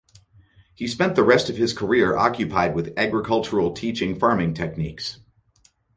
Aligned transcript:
He 0.73 0.87
spent 0.87 1.15
the 1.15 1.21
rest 1.23 1.47
of 1.47 1.57
his 1.57 1.73
career 1.73 2.17
occupied 2.17 2.73
with 2.73 2.91
agricultural 2.97 3.71
teaching 3.73 4.17
farming 4.17 4.55
techniques. 4.55 5.19